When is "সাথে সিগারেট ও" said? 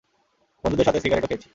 0.87-1.27